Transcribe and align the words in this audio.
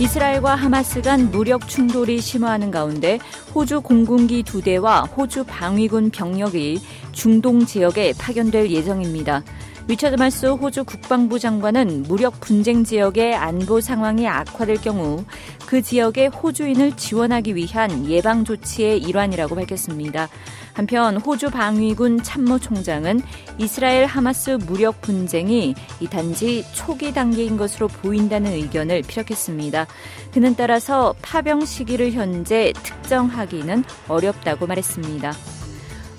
이스라엘과 0.00 0.54
하마스 0.54 1.02
간 1.02 1.30
무력 1.30 1.68
충돌이 1.68 2.22
심화하는 2.22 2.70
가운데 2.70 3.18
호주 3.54 3.80
공군기 3.80 4.42
두 4.42 4.62
대와 4.62 5.02
호주 5.02 5.44
방위군 5.44 6.10
병력이 6.10 6.80
중동 7.12 7.66
지역에 7.66 8.12
파견될 8.18 8.70
예정입니다. 8.70 9.42
위처드 9.88 10.14
말스 10.14 10.46
호주 10.46 10.84
국방부 10.84 11.40
장관은 11.40 12.04
무력 12.04 12.38
분쟁 12.38 12.84
지역의 12.84 13.34
안보 13.34 13.80
상황이 13.80 14.28
악화될 14.28 14.82
경우 14.82 15.24
그 15.66 15.82
지역의 15.82 16.28
호주인을 16.28 16.96
지원하기 16.96 17.56
위한 17.56 18.08
예방 18.08 18.44
조치의 18.44 18.98
일환이라고 19.02 19.56
밝혔습니다. 19.56 20.28
한편 20.72 21.16
호주 21.16 21.50
방위군 21.50 22.22
참모총장은 22.22 23.20
이스라엘 23.58 24.06
하마스 24.06 24.50
무력 24.66 25.00
분쟁이 25.00 25.74
이 26.00 26.06
단지 26.06 26.64
초기 26.72 27.12
단계인 27.12 27.56
것으로 27.56 27.88
보인다는 27.88 28.52
의견을 28.52 29.02
피력했습니다. 29.02 29.86
그는 30.32 30.54
따라서 30.56 31.14
파병 31.22 31.64
시기를 31.64 32.12
현재 32.12 32.72
특정하 32.82 33.39
기는 33.46 33.84
어렵다고 34.08 34.66
말했습니다. 34.66 35.32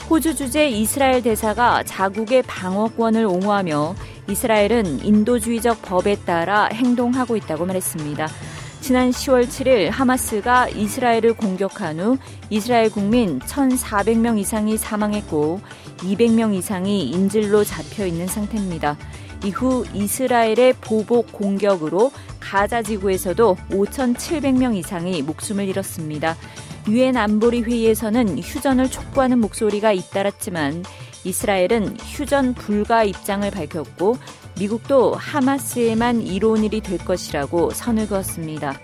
호주 0.09 0.36
주재 0.36 0.67
이스라엘 0.69 1.23
대사가 1.23 1.83
자국의 1.83 2.44
방어권을 2.44 3.25
옹호하며 3.25 3.95
이스라엘은 4.28 5.05
인도주의적 5.05 5.81
법에 5.81 6.16
따라 6.16 6.66
행동하고 6.66 7.38
있다고 7.38 7.66
말했습니다. 7.66 8.28
지난 8.82 9.12
10월 9.12 9.48
7일 9.48 9.92
하마스가 9.92 10.68
이스라엘을 10.70 11.36
공격한 11.36 12.00
후 12.00 12.18
이스라엘 12.50 12.90
국민 12.90 13.38
1,400명 13.40 14.40
이상이 14.40 14.76
사망했고 14.76 15.62
200명 15.98 16.56
이상이 16.56 17.12
인질로 17.12 17.64
잡혀 17.64 18.08
있는 18.08 18.26
상태입니다. 18.26 18.98
이후 19.46 19.86
이스라엘의 19.94 20.74
보복 20.82 21.32
공격으로 21.32 22.12
가자 22.40 22.82
지구에서도 22.82 23.56
5,700명 23.70 24.76
이상이 24.76 25.22
목숨을 25.22 25.68
잃었습니다. 25.68 26.36
유엔 26.88 27.18
안보리 27.18 27.62
회의에서는 27.62 28.40
휴전을 28.40 28.90
촉구하는 28.90 29.40
목소리가 29.40 29.94
잇따랐지만 29.94 30.84
이스라엘은 31.24 31.98
휴전 32.00 32.56
불가 32.56 33.04
입장을 33.04 33.50
밝혔고 33.50 34.18
미국도 34.57 35.16
하마스에만 35.16 36.21
이로운 36.21 36.63
일이 36.63 36.81
될 36.81 36.97
것이라고 36.97 37.71
선을 37.71 38.07
그었습니다. 38.07 38.80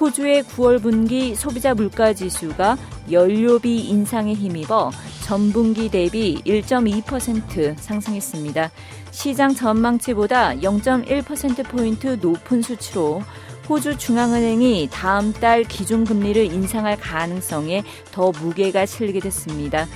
호주의 0.00 0.42
9월 0.44 0.80
분기 0.80 1.34
소비자 1.34 1.74
물가 1.74 2.12
지수가 2.12 2.76
연료비 3.10 3.80
인상에 3.88 4.32
힘입어 4.32 4.92
전분기 5.24 5.90
대비 5.90 6.40
1.2% 6.46 7.76
상승했습니다. 7.76 8.70
시장 9.10 9.54
전망치보다 9.54 10.56
0.1%포인트 10.56 12.18
높은 12.20 12.62
수치로 12.62 13.22
호주 13.68 13.98
중앙은행이 13.98 14.88
다음 14.90 15.32
달 15.32 15.64
기준금리를 15.64 16.46
인상할 16.46 16.96
가능성에 16.98 17.82
더 18.12 18.30
무게가 18.30 18.86
실리게 18.86 19.20
됐습니다. 19.20 19.86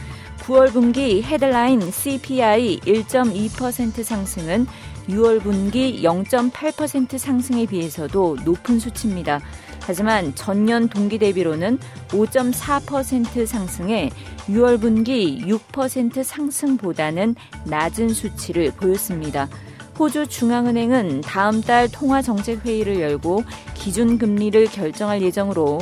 9월 0.43 0.73
분기 0.73 1.23
헤드라인 1.23 1.81
CPI 1.81 2.81
1.2% 2.81 4.03
상승은 4.03 4.67
6월 5.09 5.41
분기 5.41 6.03
0.8% 6.03 7.17
상승에 7.17 7.65
비해서도 7.65 8.39
높은 8.45 8.81
수치입니다. 8.81 9.41
하지만 9.83 10.35
전년 10.35 10.89
동기 10.89 11.19
대비로는 11.19 11.79
5.4% 12.09 13.47
상승해 13.47 14.11
6월 14.49 14.81
분기 14.81 15.41
6% 15.45 16.25
상승보다는 16.25 17.37
낮은 17.65 18.09
수치를 18.09 18.73
보였습니다. 18.73 19.49
호주 19.97 20.27
중앙은행은 20.27 21.21
다음 21.21 21.61
달 21.61 21.89
통화정책회의를 21.89 23.01
열고 23.01 23.45
기준금리를 23.75 24.67
결정할 24.67 25.23
예정으로 25.23 25.79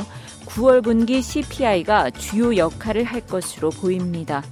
9월 0.55 0.83
분기 0.83 1.21
CPI가 1.21 2.09
주요 2.09 2.57
역할을 2.57 3.05
할 3.05 3.21
것으로 3.21 3.69
보입니다. 3.69 4.43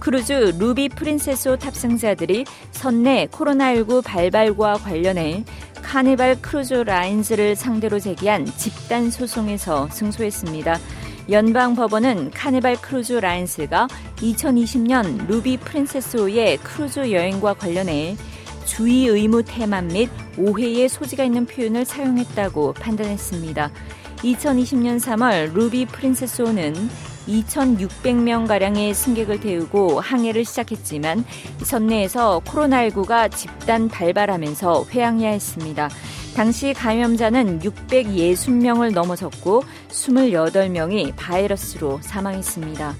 크루즈 0.00 0.56
루비 0.58 0.88
프린세스호 0.90 1.56
탑승자들이 1.56 2.44
선내 2.72 3.28
코로나19 3.30 4.02
발발과 4.04 4.74
관련해 4.74 5.44
카니발 5.82 6.42
크루즈 6.42 6.74
라인즈를 6.74 7.54
상대로 7.54 8.00
제기한 8.00 8.44
집단 8.44 9.10
소송에서 9.10 9.88
승소했습니다. 9.90 10.78
연방 11.30 11.76
법원은 11.76 12.30
카니발 12.32 12.80
크루즈 12.80 13.12
라인스가 13.12 13.86
2020년 14.16 15.28
루비 15.28 15.58
프린세스호의 15.58 16.58
크루즈 16.58 17.12
여행과 17.12 17.54
관련해 17.54 18.16
주의 18.64 19.06
의무 19.06 19.44
태만 19.44 19.88
및 19.88 20.10
오해의 20.36 20.88
소지가 20.88 21.24
있는 21.24 21.46
표현을 21.46 21.84
사용했다고 21.84 22.74
판단했습니다. 22.74 23.70
2020년 24.18 24.98
3월 24.98 25.52
루비 25.52 25.86
프린세스호는 25.86 26.74
2,600명가량의 27.28 28.94
승객을 28.94 29.40
태우고 29.40 30.00
항해를 30.00 30.44
시작했지만 30.44 31.24
선내에서 31.62 32.40
코로나19가 32.44 33.30
집단 33.30 33.88
발발하면서 33.88 34.86
회항해야 34.90 35.30
했습니다. 35.30 35.90
당시 36.34 36.72
감염자는 36.72 37.60
660명을 37.60 38.92
넘어섰고 38.92 39.62
28명이 39.88 41.14
바이러스로 41.16 41.98
사망했습니다. 42.00 42.94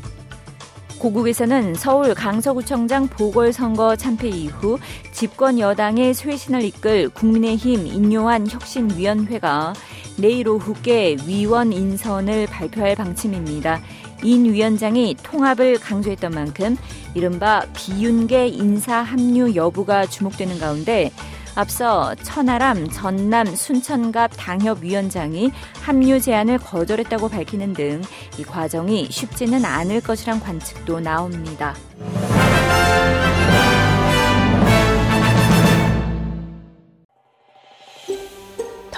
고국에서는 0.99 1.75
서울 1.75 2.13
강서구청장 2.15 3.07
보궐선거 3.07 3.95
참패 3.95 4.29
이후 4.29 4.79
집권 5.13 5.59
여당의 5.61 6.13
쇄신을 6.13 6.65
이끌 6.65 7.09
국민의힘 7.11 7.87
인요한 7.87 8.49
혁신위원회가 8.49 9.75
내일 10.19 10.49
오후께 10.49 11.17
위원 11.27 11.73
인선을 11.73 12.47
발표할 12.47 12.97
방침입니다. 12.97 13.81
인 14.23 14.53
위원장이 14.53 15.17
통합을 15.23 15.79
강조했던 15.79 16.33
만큼 16.33 16.77
이른바 17.15 17.63
비윤계 17.75 18.49
인사 18.49 18.97
합류 18.97 19.55
여부가 19.55 20.07
주목되는 20.07 20.59
가운데 20.59 21.13
앞서 21.55 22.15
천하람 22.17 22.89
전남 22.91 23.47
순천갑 23.47 24.33
당협위원장이 24.37 25.51
합류 25.83 26.21
제안을 26.21 26.59
거절했다고 26.59 27.29
밝히는 27.29 27.73
등 27.73 28.03
이 28.39 28.45
과정이 28.45 29.09
쉽지는 29.11 29.65
않을 29.65 30.01
것이란 30.01 30.41
관측도 30.41 31.01
나옵니다. 31.01 31.75